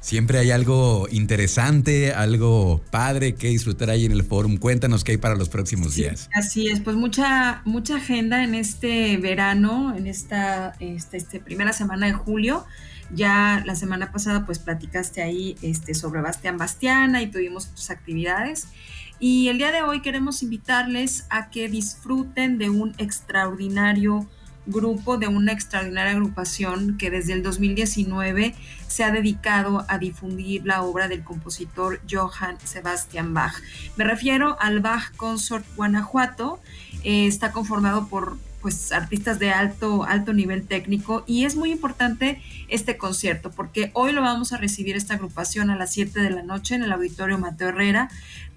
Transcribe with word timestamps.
Siempre 0.00 0.38
hay 0.38 0.52
algo 0.52 1.08
interesante, 1.10 2.12
algo 2.12 2.80
padre 2.90 3.34
que 3.34 3.48
disfrutar 3.48 3.90
ahí 3.90 4.04
en 4.04 4.12
el 4.12 4.22
forum. 4.22 4.56
Cuéntanos 4.56 5.02
qué 5.02 5.12
hay 5.12 5.18
para 5.18 5.34
los 5.34 5.48
próximos 5.48 5.96
días. 5.96 6.30
Así 6.32 6.68
es, 6.68 6.80
pues 6.80 6.96
mucha, 6.96 7.62
mucha 7.64 7.96
agenda 7.96 8.44
en 8.44 8.54
este 8.54 9.16
verano, 9.16 9.94
en 9.96 10.06
esta 10.06 10.74
este, 10.78 11.16
este, 11.16 11.40
primera 11.40 11.72
semana 11.72 12.06
de 12.06 12.12
julio. 12.12 12.64
Ya 13.10 13.62
la 13.66 13.74
semana 13.74 14.12
pasada 14.12 14.46
pues 14.46 14.58
platicaste 14.58 15.22
ahí 15.22 15.56
este, 15.62 15.94
sobre 15.94 16.20
Bastián 16.20 16.58
Bastiana 16.58 17.20
y 17.22 17.26
tuvimos 17.26 17.68
tus 17.68 17.90
actividades. 17.90 18.68
Y 19.18 19.48
el 19.48 19.58
día 19.58 19.72
de 19.72 19.82
hoy 19.82 20.00
queremos 20.00 20.44
invitarles 20.44 21.26
a 21.28 21.50
que 21.50 21.68
disfruten 21.68 22.56
de 22.58 22.70
un 22.70 22.94
extraordinario 22.98 24.28
grupo 24.68 25.16
de 25.16 25.26
una 25.26 25.52
extraordinaria 25.52 26.12
agrupación 26.12 26.96
que 26.98 27.10
desde 27.10 27.32
el 27.32 27.42
2019 27.42 28.54
se 28.86 29.04
ha 29.04 29.10
dedicado 29.10 29.84
a 29.88 29.98
difundir 29.98 30.64
la 30.64 30.82
obra 30.82 31.08
del 31.08 31.24
compositor 31.24 32.00
Johann 32.08 32.58
Sebastian 32.62 33.34
Bach. 33.34 33.54
Me 33.96 34.04
refiero 34.04 34.56
al 34.60 34.80
Bach 34.80 35.14
Consort 35.16 35.64
Guanajuato. 35.76 36.60
Eh, 37.02 37.26
está 37.26 37.52
conformado 37.52 38.08
por 38.08 38.38
pues 38.60 38.90
artistas 38.90 39.38
de 39.38 39.50
alto 39.50 40.04
alto 40.04 40.32
nivel 40.32 40.66
técnico 40.66 41.22
y 41.28 41.44
es 41.44 41.54
muy 41.54 41.70
importante 41.70 42.42
este 42.66 42.96
concierto 42.96 43.52
porque 43.52 43.92
hoy 43.94 44.12
lo 44.12 44.20
vamos 44.20 44.52
a 44.52 44.56
recibir 44.56 44.96
esta 44.96 45.14
agrupación 45.14 45.70
a 45.70 45.76
las 45.76 45.92
7 45.92 46.20
de 46.20 46.30
la 46.30 46.42
noche 46.42 46.74
en 46.74 46.82
el 46.82 46.90
auditorio 46.90 47.38
Mateo 47.38 47.68
Herrera 47.68 48.10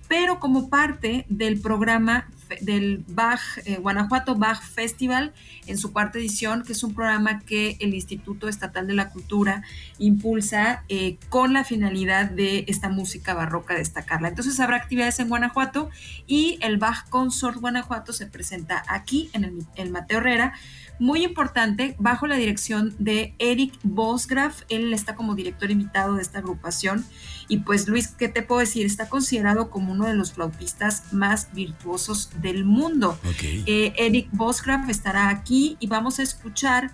pero 0.08 0.40
como 0.40 0.70
parte 0.70 1.26
del 1.30 1.62
programa 1.62 2.28
del 2.62 3.04
Bach, 3.08 3.42
eh, 3.66 3.78
Guanajuato 3.78 4.36
Bach 4.36 4.62
Festival 4.62 5.34
en 5.68 5.78
su 5.78 5.94
cuarta 5.94 6.20
edición, 6.20 6.64
que 6.64 6.74
es 6.74 6.84
un 6.84 6.94
programa 6.94 7.40
que 7.40 7.78
el 7.80 7.94
Instituto 7.94 8.48
Estatal 8.48 8.88
de 8.88 8.94
la 8.94 9.10
Cultura 9.10 9.64
impulsa 9.98 10.84
eh, 10.90 11.18
con 11.30 11.54
la 11.54 11.64
finalidad 11.64 12.30
de 12.30 12.66
esta 12.68 12.90
música 12.90 13.34
barroca 13.34 13.74
destacarla. 13.74 14.30
Entonces 14.30 14.60
habrá 14.60 14.78
actividades 14.78 15.20
en 15.20 15.30
Guanajuato 15.30 15.90
y 16.28 16.58
el 16.62 16.78
Bach 16.78 17.08
Consort 17.10 17.58
Guanajuato 17.58 18.14
se 18.14 18.28
presenta 18.28 18.84
aquí 18.88 19.30
en 19.34 19.44
el, 19.44 19.66
el 19.76 19.92
Mateo 19.92 20.20
Herrera 20.20 20.54
muy 21.02 21.24
importante, 21.24 21.96
bajo 21.98 22.28
la 22.28 22.36
dirección 22.36 22.94
de 23.00 23.34
Eric 23.40 23.74
Bosgraf. 23.82 24.62
Él 24.70 24.94
está 24.94 25.16
como 25.16 25.34
director 25.34 25.72
invitado 25.72 26.14
de 26.14 26.22
esta 26.22 26.38
agrupación. 26.38 27.04
Y 27.48 27.58
pues 27.58 27.88
Luis, 27.88 28.10
¿qué 28.10 28.28
te 28.28 28.44
puedo 28.44 28.60
decir? 28.60 28.86
Está 28.86 29.10
considerado 29.10 29.72
como 29.72 29.94
uno 29.94 30.06
de 30.06 30.14
los 30.14 30.34
flautistas 30.34 31.12
más 31.12 31.52
virtuosos 31.54 32.30
del 32.42 32.66
mundo. 32.66 33.18
Eh, 33.42 33.94
Eric 33.98 34.30
Bosgraf 34.32 34.90
estará 34.90 35.30
aquí 35.30 35.78
y 35.80 35.88
vamos 35.88 36.20
a 36.20 36.24
escuchar 36.24 36.92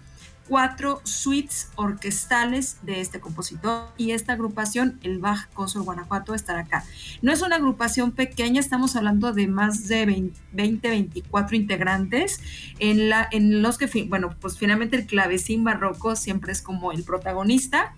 cuatro 0.47 1.01
suites 1.03 1.69
orquestales 1.75 2.77
de 2.83 3.01
este 3.01 3.19
compositor 3.19 3.89
y 3.97 4.11
esta 4.11 4.33
agrupación, 4.33 4.99
el 5.03 5.19
Bach 5.19 5.49
Consort 5.53 5.85
Guanajuato, 5.85 6.33
estará 6.33 6.61
acá. 6.61 6.83
No 7.21 7.31
es 7.31 7.41
una 7.41 7.57
agrupación 7.57 8.11
pequeña, 8.11 8.59
estamos 8.59 8.95
hablando 8.95 9.33
de 9.33 9.47
más 9.47 9.87
de 9.87 10.31
20, 10.53 10.89
24 10.89 11.55
integrantes, 11.55 12.41
en, 12.79 13.09
la, 13.09 13.27
en 13.31 13.61
los 13.61 13.77
que, 13.77 13.87
bueno, 14.07 14.35
pues 14.39 14.57
finalmente 14.57 14.97
el 14.97 15.05
clavecín 15.05 15.63
barroco 15.63 16.15
siempre 16.15 16.51
es 16.51 16.61
como 16.61 16.91
el 16.91 17.03
protagonista. 17.03 17.93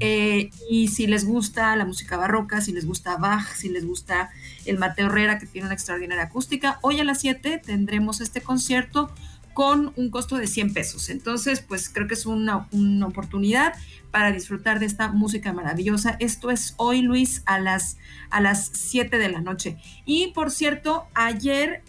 Eh, 0.00 0.50
y 0.68 0.88
si 0.88 1.06
les 1.06 1.24
gusta 1.24 1.74
la 1.76 1.84
música 1.84 2.16
barroca, 2.16 2.60
si 2.60 2.72
les 2.72 2.86
gusta 2.86 3.16
Bach, 3.16 3.54
si 3.54 3.68
les 3.68 3.86
gusta 3.86 4.30
el 4.64 4.78
Mateo 4.78 5.06
Herrera, 5.06 5.38
que 5.38 5.46
tiene 5.46 5.66
una 5.66 5.74
extraordinaria 5.74 6.24
acústica, 6.24 6.78
hoy 6.82 7.00
a 7.00 7.04
las 7.04 7.20
7 7.20 7.62
tendremos 7.64 8.20
este 8.20 8.40
concierto 8.40 9.12
con 9.54 9.92
un 9.96 10.10
costo 10.10 10.36
de 10.36 10.46
100 10.46 10.72
pesos. 10.72 11.08
Entonces, 11.08 11.60
pues 11.60 11.88
creo 11.88 12.06
que 12.06 12.14
es 12.14 12.26
una, 12.26 12.68
oportunidad 13.04 13.74
para 14.10 14.32
disfrutar 14.32 14.80
de 14.80 14.86
esta 14.86 15.08
música 15.08 15.52
maravillosa. 15.52 16.16
Esto 16.20 16.50
es 16.50 16.74
hoy, 16.76 17.02
Luis, 17.02 17.42
a 17.46 17.58
las, 17.58 17.96
a 18.30 18.40
las 18.40 18.70
7 18.72 19.18
de 19.18 19.28
la 19.28 19.40
noche. 19.40 19.76
Y 20.04 20.28
por 20.28 20.50
cierto, 20.50 21.06
ayer, 21.14 21.82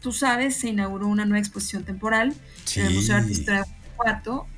tú 0.00 0.12
sabes, 0.12 0.56
se 0.56 0.68
inauguró 0.68 1.08
una 1.08 1.24
nueva 1.24 1.40
exposición 1.40 1.84
temporal 1.84 2.34
en 2.76 2.86
el 2.86 2.94
Museo 2.94 3.16
de 3.16 3.22
Artista 3.22 3.64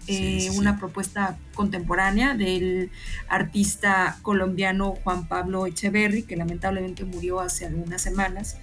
eh, 0.08 0.50
una 0.56 0.78
propuesta 0.78 1.38
contemporánea 1.54 2.34
del 2.34 2.90
artista 3.28 4.18
colombiano 4.22 4.96
Juan 5.04 5.28
Pablo 5.28 5.66
Echeverry, 5.66 6.22
que 6.24 6.36
lamentablemente 6.36 7.04
murió 7.04 7.40
hace 7.40 7.66
algunas 7.66 8.02
semanas 8.02 8.56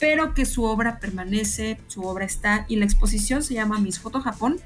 pero 0.00 0.32
que 0.32 0.46
su 0.46 0.64
obra 0.64 0.98
permanece, 0.98 1.78
su 1.86 2.02
obra 2.02 2.24
está 2.24 2.64
y 2.68 2.76
la 2.76 2.86
exposición 2.86 3.42
se 3.42 3.54
llama 3.54 3.78
Mis 3.78 4.00
Foto 4.00 4.20
Japón 4.20 4.58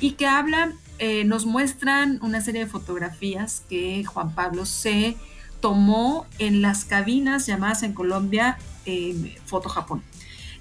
y 0.00 0.12
que 0.12 0.26
habla, 0.26 0.72
eh, 0.98 1.24
nos 1.24 1.44
muestran 1.44 2.18
una 2.22 2.40
serie 2.40 2.64
de 2.64 2.70
fotografías 2.70 3.62
que 3.68 4.02
Juan 4.04 4.34
Pablo 4.34 4.64
se 4.64 5.14
tomó 5.60 6.26
en 6.38 6.62
las 6.62 6.86
cabinas 6.86 7.46
llamadas 7.46 7.82
en 7.82 7.92
Colombia 7.92 8.58
eh, 8.86 9.36
Foto 9.44 9.68
Japón. 9.68 10.02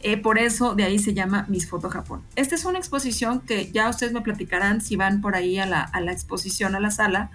Eh, 0.03 0.17
por 0.17 0.37
eso 0.37 0.75
de 0.75 0.83
ahí 0.83 0.99
se 0.99 1.13
llama 1.13 1.45
Mis 1.47 1.67
Foto 1.69 1.89
Japón. 1.89 2.21
Esta 2.35 2.55
es 2.55 2.65
una 2.65 2.77
exposición 2.77 3.39
que 3.39 3.71
ya 3.71 3.89
ustedes 3.89 4.11
me 4.11 4.21
platicarán 4.21 4.81
si 4.81 4.97
van 4.97 5.21
por 5.21 5.35
ahí 5.35 5.57
a 5.57 5.65
la, 5.65 5.81
a 5.81 6.01
la 6.01 6.11
exposición, 6.11 6.75
a 6.75 6.79
la 6.79 6.91
sala. 6.91 7.31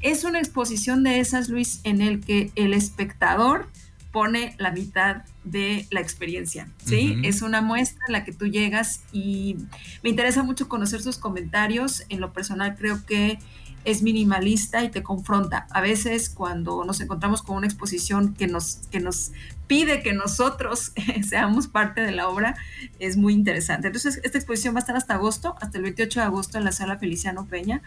Es 0.00 0.24
una 0.24 0.38
exposición 0.38 1.02
de 1.02 1.18
esas, 1.18 1.48
Luis, 1.48 1.80
en 1.82 2.00
el 2.00 2.20
que 2.20 2.52
el 2.54 2.72
espectador 2.72 3.68
pone 4.12 4.54
la 4.58 4.72
mitad 4.72 5.22
de 5.44 5.86
la 5.90 6.00
experiencia, 6.00 6.68
¿sí? 6.84 7.16
Es 7.22 7.42
una 7.42 7.60
muestra 7.60 8.04
en 8.08 8.12
la 8.12 8.24
que 8.24 8.32
tú 8.32 8.46
llegas 8.46 9.02
y 9.12 9.56
me 10.02 10.10
interesa 10.10 10.42
mucho 10.42 10.68
conocer 10.68 11.00
sus 11.00 11.16
comentarios. 11.16 12.04
En 12.08 12.20
lo 12.20 12.32
personal 12.32 12.76
creo 12.76 13.04
que 13.06 13.38
es 13.84 14.02
minimalista 14.02 14.84
y 14.84 14.90
te 14.90 15.02
confronta. 15.02 15.66
A 15.70 15.80
veces 15.80 16.28
cuando 16.30 16.84
nos 16.84 17.00
encontramos 17.00 17.42
con 17.42 17.56
una 17.56 17.66
exposición 17.66 18.34
que 18.34 18.46
nos, 18.46 18.80
que 18.90 19.00
nos 19.00 19.32
pide 19.66 20.02
que 20.02 20.12
nosotros 20.12 20.92
seamos 21.28 21.68
parte 21.68 22.00
de 22.00 22.12
la 22.12 22.28
obra, 22.28 22.56
es 22.98 23.16
muy 23.16 23.32
interesante. 23.32 23.86
Entonces, 23.88 24.20
esta 24.22 24.38
exposición 24.38 24.74
va 24.74 24.78
a 24.78 24.80
estar 24.80 24.96
hasta 24.96 25.14
agosto, 25.14 25.54
hasta 25.60 25.78
el 25.78 25.84
28 25.84 26.20
de 26.20 26.26
agosto 26.26 26.58
en 26.58 26.64
la 26.64 26.72
sala 26.72 26.98
Feliciano 26.98 27.46
Peña. 27.46 27.82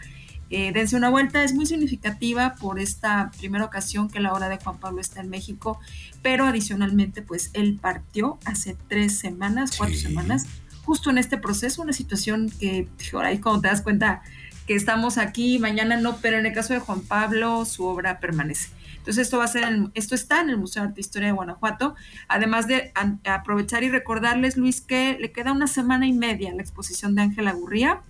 Eh, 0.50 0.72
dense 0.72 0.96
una 0.96 1.08
vuelta, 1.08 1.42
es 1.42 1.54
muy 1.54 1.66
significativa 1.66 2.54
por 2.54 2.78
esta 2.78 3.30
primera 3.38 3.64
ocasión 3.64 4.08
que 4.08 4.20
la 4.20 4.32
obra 4.32 4.48
de 4.48 4.58
Juan 4.58 4.78
Pablo 4.78 5.00
está 5.00 5.20
en 5.20 5.30
México, 5.30 5.80
pero 6.22 6.44
adicionalmente 6.44 7.22
pues 7.22 7.50
él 7.54 7.78
partió 7.80 8.38
hace 8.44 8.76
tres 8.88 9.18
semanas, 9.18 9.72
cuatro 9.76 9.96
semanas, 9.96 10.46
justo 10.84 11.10
en 11.10 11.18
este 11.18 11.38
proceso, 11.38 11.82
una 11.82 11.92
situación 11.94 12.50
que 12.60 12.88
ahora 13.12 13.28
ahí 13.28 13.38
cuando 13.38 13.62
te 13.62 13.68
das 13.68 13.80
cuenta 13.80 14.22
que 14.66 14.74
estamos 14.74 15.18
aquí, 15.18 15.58
mañana 15.58 15.96
no, 15.96 16.16
pero 16.18 16.38
en 16.38 16.46
el 16.46 16.52
caso 16.52 16.72
de 16.72 16.80
Juan 16.80 17.00
Pablo 17.02 17.64
su 17.64 17.84
obra 17.84 18.20
permanece. 18.20 18.70
Entonces 18.96 19.26
esto 19.26 19.36
va 19.36 19.44
a 19.44 19.48
ser, 19.48 19.64
esto 19.92 20.14
está 20.14 20.40
en 20.40 20.48
el 20.48 20.56
Museo 20.56 20.82
de 20.82 20.88
Arte 20.88 21.00
e 21.00 21.02
Historia 21.02 21.28
de 21.28 21.34
Guanajuato, 21.34 21.94
además 22.26 22.66
de 22.66 22.90
aprovechar 23.26 23.82
y 23.82 23.90
recordarles, 23.90 24.56
Luis, 24.56 24.80
que 24.80 25.18
le 25.20 25.30
queda 25.30 25.52
una 25.52 25.66
semana 25.66 26.06
y 26.06 26.14
media 26.14 26.54
la 26.54 26.62
exposición 26.62 27.14
de 27.14 27.22
Ángela 27.22 27.52
Gurría. 27.52 28.00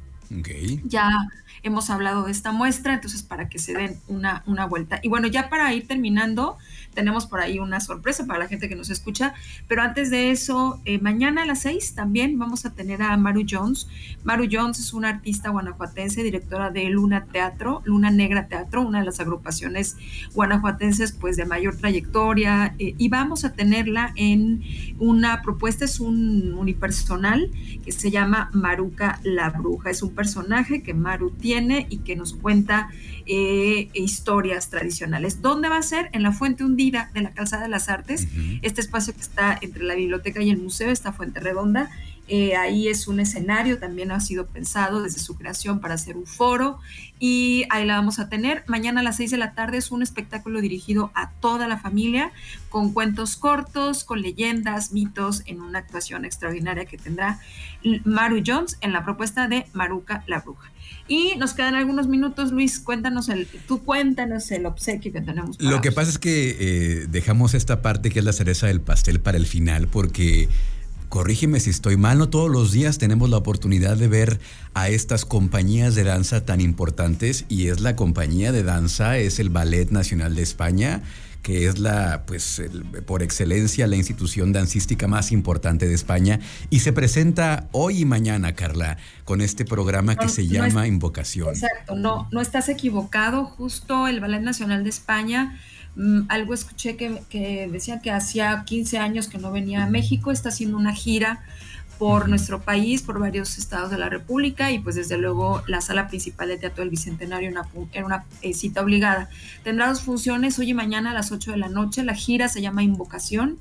Ya 0.85 1.09
hemos 1.63 1.89
hablado 1.91 2.25
de 2.25 2.33
esta 2.33 2.53
muestra, 2.53 2.95
entonces 2.95 3.23
para 3.23 3.49
que 3.49 3.59
se 3.59 3.73
den 3.73 3.99
una, 4.07 4.43
una 4.47 4.67
vuelta. 4.67 5.01
Y 5.03 5.09
bueno, 5.09 5.27
ya 5.27 5.49
para 5.49 5.73
ir 5.73 5.89
terminando, 5.89 6.59
tenemos 6.95 7.27
por 7.27 7.41
ahí 7.41 7.59
una 7.59 7.81
sorpresa 7.81 8.27
para 8.27 8.39
la 8.39 8.49
gente 8.49 8.69
que 8.69 8.77
nos 8.77 8.91
escucha, 8.91 9.35
pero 9.67 9.83
antes 9.83 10.11
de 10.11 10.31
eso, 10.31 10.81
eh, 10.85 10.99
mañana 11.01 11.43
a 11.43 11.47
las 11.47 11.63
seis 11.63 11.95
también 11.95 12.39
vamos 12.39 12.65
a 12.67 12.75
tener 12.75 13.03
a 13.03 13.17
Maru 13.17 13.45
Jones. 13.49 13.89
Maru 14.23 14.47
Jones 14.51 14.79
es 14.79 14.93
una 14.93 15.09
artista 15.09 15.51
guanajuatense, 15.51 16.23
directora 16.23 16.71
de 16.71 16.89
Luna 16.91 17.25
Teatro, 17.25 17.83
Luna 17.85 18.11
Negra 18.11 18.47
Teatro, 18.47 18.83
una 18.83 19.01
de 19.01 19.07
las 19.07 19.21
agrupaciones 19.21 19.97
guanajuatenses 20.35 21.13
pues 21.13 21.37
de 21.37 21.47
mayor 21.47 21.77
trayectoria, 21.77 22.75
eh, 22.79 22.95
y 22.97 23.09
vamos 23.09 23.45
a 23.45 23.53
tenerla 23.53 24.13
en 24.17 24.63
una 24.99 25.43
propuesta, 25.43 25.85
es 25.85 25.99
un 25.99 26.55
unipersonal 26.55 27.51
que 27.85 27.93
se 27.93 28.11
llama 28.11 28.51
Maruca 28.53 29.21
la 29.25 29.51
Bruja, 29.51 29.91
es 29.91 30.03
un 30.03 30.14
personaje 30.15 30.83
que 30.83 30.95
Maru 30.95 31.31
tiene 31.31 31.87
y 31.91 31.99
que 31.99 32.17
nos 32.17 32.35
cuenta 32.35 32.89
eh, 33.27 33.89
historias 33.95 34.71
tradicionales. 34.71 35.43
¿Dónde 35.43 35.69
va 35.69 35.79
a 35.79 35.83
ser? 35.83 36.11
En 36.13 36.23
la 36.23 36.33
Fuente 36.33 36.65
Hundida 36.65 37.11
de 37.15 37.23
la 37.23 37.33
Calzada 37.33 37.63
de 37.63 37.69
las 37.69 37.89
Artes, 37.89 38.29
este 38.63 38.81
espacio 38.81 39.15
que 39.15 39.21
está 39.21 39.59
entre 39.61 39.85
la 39.85 39.95
biblioteca 39.95 40.43
y 40.43 40.51
el 40.51 40.59
museo, 40.59 40.91
esta 40.91 41.13
fuente 41.13 41.41
redonda. 41.41 41.91
Eh, 42.27 42.57
ahí 42.57 42.89
es 42.89 43.07
un 43.07 43.21
escenario, 43.21 43.79
también 43.79 44.11
ha 44.11 44.19
sido 44.21 44.47
pensado 44.47 45.03
desde 45.03 45.19
su 45.19 45.37
creación 45.37 45.81
para 45.81 45.95
hacer 45.95 46.17
un 46.17 46.27
foro 46.27 46.79
y 47.19 47.65
ahí 47.69 47.85
la 47.85 47.97
vamos 47.97 48.19
a 48.19 48.29
tener. 48.31 48.65
Mañana 48.67 49.01
a 49.01 49.05
las 49.05 49.17
6 49.17 49.31
de 49.31 49.37
la 49.37 49.55
tarde 49.55 49.77
es 49.77 49.91
un 49.91 50.03
espectáculo 50.03 50.61
dirigido 50.63 51.11
a 51.15 51.31
toda 51.33 51.69
la 51.69 51.79
familia, 51.79 52.33
con 52.71 52.93
cuentos 52.93 53.37
cortos, 53.37 54.05
con 54.05 54.23
leyendas, 54.23 54.93
mitos, 54.93 55.43
en 55.47 55.61
una 55.61 55.81
actuación 55.81 56.25
extraordinaria 56.25 56.87
que 56.87 56.97
tendrá 56.97 57.41
Maru 58.05 58.43
Jones 58.45 58.79
en 58.81 58.93
la 58.93 59.05
propuesta 59.05 59.47
de 59.47 59.67
Maruca 59.75 60.25
la 60.27 60.41
Bruja. 60.41 60.71
Y 61.07 61.35
nos 61.37 61.53
quedan 61.53 61.75
algunos 61.75 62.09
minutos, 62.09 62.53
Luis, 62.53 62.81
cuéntanos 62.81 63.29
el, 63.29 63.47
tú 63.69 63.83
cuéntanos 63.83 64.51
el 64.51 64.65
obsequio 64.65 65.13
que 65.13 65.21
tenemos. 65.21 65.61
Lo 65.61 65.83
que 65.83 65.93
pasa 65.93 66.11
es 66.11 66.19
que 66.19 66.57
eh, 66.59 67.07
dejamos 67.09 67.53
esta 67.53 67.83
parte 67.83 68.11
que 68.11 68.21
es 68.21 68.25
la 68.25 68.33
cereza 68.33 68.67
del 68.69 68.81
pastel 68.81 69.21
para 69.21 69.37
el 69.37 69.47
final, 69.47 69.89
porque 69.89 70.49
corrígeme 71.09 71.61
si 71.61 71.71
estoy 71.71 71.97
mal, 71.97 72.19
no 72.19 72.29
todos 72.29 72.51
los 72.51 72.73
días 72.73 72.99
tenemos 72.99 73.31
la 73.31 73.37
oportunidad 73.37 73.97
de 73.97 74.09
ver 74.09 74.41
a 74.75 74.89
estas 74.89 75.25
compañías 75.25 75.95
de 75.95 76.05
danza 76.05 76.45
tan 76.45 76.61
importantes 76.61 77.45
y 77.49 77.69
es 77.69 77.81
la 77.81 77.97
compañía 77.97 78.53
de 78.53 78.63
danza, 78.63 79.19
es 79.19 79.39
el 79.39 79.51
Ballet 79.51 79.91
Nacional 79.91 80.35
de 80.35 80.43
España 80.43 81.03
que 81.45 81.67
es 81.67 81.79
la, 81.79 82.25
pues, 82.27 82.63
por 83.07 83.23
excelencia, 83.23 83.87
la 83.87 83.97
institución 83.97 84.55
dancística 84.55 85.07
más 85.07 85.31
importante 85.31 85.87
de 85.87 85.95
España. 85.95 86.41
Y 86.71 86.81
se 86.81 86.95
presenta 86.95 87.69
hoy 87.71 88.01
y 88.01 88.05
mañana, 88.07 88.55
Carla, 88.55 88.97
con 89.25 89.43
este 89.43 89.67
programa 89.67 90.17
que 90.17 90.31
se 90.31 90.49
llama 90.49 90.87
Invocación. 90.87 91.51
Exacto, 91.51 91.97
no, 91.97 92.29
no 92.33 92.41
estás 92.41 92.71
equivocado. 92.71 93.45
Justo 93.45 94.09
el 94.09 94.21
Ballet 94.21 94.41
Nacional 94.41 94.85
de 94.85 94.91
España, 94.91 95.61
mm, 95.97 96.23
algo 96.29 96.55
escuché 96.55 96.97
que, 96.97 97.21
que 97.29 97.69
decía 97.71 98.01
que 98.01 98.11
hacía 98.11 98.65
15 98.65 98.97
años 98.97 99.29
que 99.29 99.37
no 99.37 99.53
venía 99.53 99.85
a 99.85 99.87
México, 99.87 100.31
está 100.33 100.49
haciendo 100.49 100.79
una 100.79 100.95
gira 100.95 101.45
por 101.99 102.29
nuestro 102.29 102.61
país, 102.61 103.03
por 103.03 103.19
varios 103.19 103.59
estados 103.59 103.91
de 103.91 103.99
la 103.99 104.09
República 104.09 104.71
y 104.71 104.79
pues 104.79 104.97
desde 104.97 105.17
luego 105.19 105.63
la 105.67 105.81
sala 105.81 106.09
principal 106.09 106.49
de 106.49 106.57
Teatro 106.57 106.83
del 106.83 106.91
Bicentenario 106.91 107.51
era 107.93 108.07
una 108.07 108.25
eh, 108.43 108.53
cita 108.55 108.83
obligada. 108.83 109.29
Tendrá 109.63 109.89
dos 109.89 110.03
funciones 110.03 110.59
hoy 110.59 110.71
y 110.71 110.75
mañana 110.75 111.11
a 111.11 111.15
las 111.15 111.33
8 111.33 111.53
de 111.53 111.57
la 111.57 111.69
noche. 111.69 112.03
La 112.03 112.15
gira 112.15 112.49
se 112.49 112.61
llama 112.61 112.83
Invocación. 112.83 113.59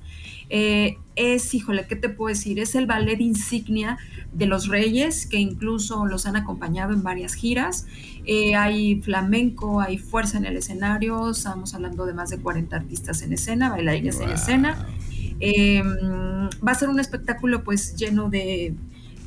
Eh, 0.50 0.98
es, 1.16 1.54
híjole, 1.54 1.88
¿qué 1.88 1.96
te 1.96 2.10
puedo 2.10 2.30
decir? 2.34 2.60
Es 2.60 2.76
el 2.76 2.86
ballet 2.86 3.20
insignia 3.22 3.98
de 4.34 4.46
los 4.46 4.68
reyes, 4.68 5.26
que 5.26 5.38
incluso 5.38 6.06
los 6.06 6.26
han 6.26 6.36
acompañado 6.36 6.94
en 6.94 7.04
varias 7.04 7.36
giras. 7.36 7.86
Eh, 8.26 8.56
hay 8.56 9.02
flamenco, 9.02 9.82
hay 9.82 9.98
fuerza 9.98 10.38
en 10.38 10.46
el 10.46 10.58
escenario, 10.58 11.32
estamos 11.32 11.74
hablando 11.74 12.06
de 12.06 12.14
más 12.14 12.30
de 12.30 12.40
40 12.40 12.76
artistas 12.76 13.22
en 13.22 13.34
escena, 13.34 13.70
bailarines 13.70 14.20
en 14.20 14.30
escena. 14.30 14.88
Em, 15.46 15.84
va 16.66 16.72
a 16.72 16.76
ser 16.76 16.88
un 16.88 17.02
espectáculo 17.02 17.66
pues 17.66 17.98
lleno 17.98 18.30
de, 18.30 18.74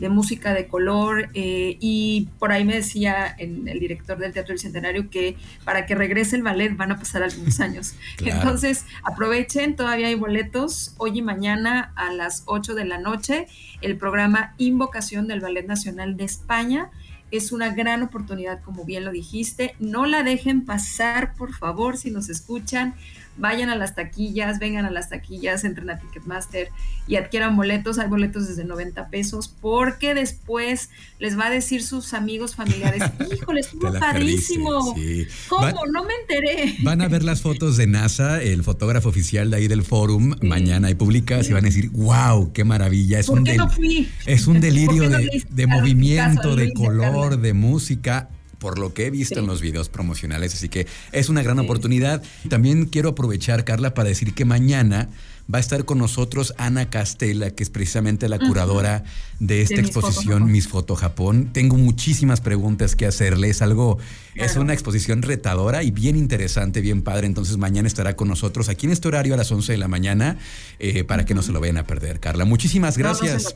música 0.08 0.54
de 0.54 0.66
color 0.66 1.28
eh, 1.34 1.76
y 1.78 2.28
por 2.38 2.52
ahí 2.52 2.64
me 2.64 2.74
decía 2.74 3.26
el 3.38 3.78
director 3.80 4.16
del 4.16 4.32
Teatro 4.32 4.52
del 4.52 4.58
Centenario 4.58 5.10
que 5.10 5.36
para 5.64 5.84
que 5.84 5.94
regrese 5.94 6.36
el 6.36 6.42
ballet 6.42 6.74
van 6.74 6.92
a 6.92 6.98
pasar 6.98 7.22
algunos 7.22 7.60
años. 7.60 7.94
Entonces 8.24 8.86
aprovechen, 9.04 9.76
todavía 9.76 10.06
hay 10.06 10.14
boletos 10.14 10.94
hoy 10.96 11.18
y 11.18 11.22
mañana 11.22 11.92
a 11.96 12.10
las 12.12 12.44
8 12.46 12.74
de 12.74 12.86
la 12.86 12.98
noche, 12.98 13.46
el 13.82 13.98
programa 13.98 14.54
Invocación 14.56 15.28
del 15.28 15.40
Ballet 15.40 15.66
Nacional 15.66 16.16
de 16.16 16.24
España. 16.24 16.90
Es 17.37 17.53
una 17.53 17.75
gran 17.75 18.03
oportunidad, 18.03 18.61
como 18.62 18.85
bien 18.85 19.05
lo 19.05 19.12
dijiste. 19.12 19.75
No 19.79 20.06
la 20.06 20.23
dejen 20.23 20.65
pasar, 20.65 21.35
por 21.35 21.55
favor, 21.55 21.97
si 21.97 22.11
nos 22.11 22.29
escuchan 22.29 22.94
vayan 23.38 23.69
a 23.69 23.77
las 23.77 23.94
taquillas, 23.94 24.59
vengan 24.59 24.85
a 24.85 24.91
las 24.91 25.11
taquillas, 25.11 25.65
entren 25.65 25.91
a 25.91 25.99
Ticketmaster 25.99 26.69
y 27.06 27.17
adquieran 27.17 27.56
boletos. 27.56 27.99
Hay 27.99 28.09
boletos 28.09 28.49
desde 28.49 28.65
90 28.65 29.09
pesos 29.09 29.55
porque 29.61 30.15
después 30.15 30.91
les 31.19 31.38
va 31.38 31.47
a 31.47 31.50
decir 31.50 31.83
sus 31.83 32.15
amigos 32.15 32.55
familiares, 32.55 33.03
híjole, 33.33 33.61
estuvo 33.61 33.93
padrísimo. 33.93 34.94
¿Cómo? 35.49 35.87
no 35.93 36.05
me 36.05 36.15
enteré. 36.23 36.77
Van 36.83 37.00
a 37.00 37.09
ver 37.09 37.23
las 37.23 37.43
fotos 37.43 37.77
de 37.77 37.87
NASA, 37.87 38.43
el 38.43 38.62
fotógrafo 38.62 39.09
oficial 39.09 39.50
de 39.50 39.59
ahí 39.59 39.69
del 39.69 39.83
forum, 39.83 40.35
mañana 40.43 40.91
y 40.91 40.94
publicas 40.94 41.49
y 41.49 41.53
van 41.53 41.65
a 41.65 41.69
decir, 41.69 41.91
wow, 41.91 42.53
qué 42.53 42.65
maravilla. 42.65 43.19
Es, 43.19 43.29
un, 43.29 43.47
es 44.27 44.47
un 44.47 44.61
delirio 44.61 45.09
de, 45.09 45.67
movimiento, 45.67 46.56
de 46.56 46.73
color, 46.73 47.25
de 47.34 47.52
música 47.52 48.28
por 48.58 48.78
lo 48.78 48.94
que 48.94 49.06
he 49.06 49.11
visto 49.11 49.38
en 49.38 49.46
los 49.46 49.61
videos 49.61 49.88
promocionales, 49.88 50.55
así 50.55 50.69
que 50.69 50.87
es 51.12 51.28
una 51.28 51.43
gran 51.43 51.58
oportunidad. 51.58 52.23
También 52.49 52.87
quiero 52.87 53.11
aprovechar, 53.11 53.64
Carla, 53.64 53.93
para 53.94 54.08
decir 54.08 54.34
que 54.34 54.44
mañana 54.44 55.08
va 55.52 55.58
a 55.58 55.61
estar 55.61 55.84
con 55.84 55.99
nosotros 55.99 56.55
Ana 56.58 56.90
Castela, 56.90 57.50
que 57.50 57.62
es 57.62 57.70
precisamente 57.70 58.28
la 58.28 58.38
curadora 58.38 59.05
de 59.38 59.62
esta 59.62 59.81
exposición 59.81 60.50
Miss 60.50 60.69
Foto 60.69 60.96
Japón. 60.96 61.50
Tengo 61.52 61.76
muchísimas 61.76 62.40
preguntas 62.40 62.96
que 62.96 63.06
hacerle. 63.06 63.50
Es 63.50 63.62
algo, 63.62 63.99
es 64.34 64.56
una 64.56 64.73
exposición 64.73 65.23
retadora 65.23 65.82
y 65.82 65.90
bien 65.90 66.17
interesante, 66.17 66.81
bien 66.81 67.02
padre. 67.02 67.26
Entonces 67.26 67.58
mañana 67.58 67.87
estará 67.87 68.17
con 68.17 68.28
nosotros 68.28 68.69
aquí 68.69 68.87
en 68.87 68.93
este 68.93 69.08
horario 69.08 69.34
a 69.34 69.37
las 69.37 69.52
11 69.52 69.73
de 69.73 69.78
la 69.78 69.88
mañana 69.88 70.38
eh, 70.78 71.05
para 71.05 71.25
que 71.25 71.34
no 71.34 71.43
se 71.43 71.52
lo 71.52 71.61
vayan 71.61 71.76
a 71.76 71.87
perder. 71.87 72.19
Carla, 72.19 72.44
muchísimas 72.44 72.99
gracias. 72.99 73.55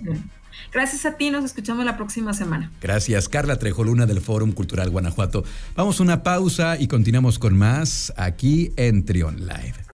Gracias 0.72 1.06
a 1.06 1.16
ti, 1.16 1.30
nos 1.30 1.44
escuchamos 1.44 1.84
la 1.84 1.96
próxima 1.96 2.34
semana. 2.34 2.70
Gracias, 2.80 3.28
Carla 3.28 3.58
Trejoluna 3.58 4.06
del 4.06 4.20
Fórum 4.20 4.52
Cultural 4.52 4.90
Guanajuato. 4.90 5.44
Vamos 5.76 6.00
a 6.00 6.02
una 6.02 6.22
pausa 6.22 6.78
y 6.78 6.88
continuamos 6.88 7.38
con 7.38 7.56
más 7.56 8.12
aquí 8.16 8.72
en 8.76 9.04
Trion 9.04 9.46
Live. 9.46 9.80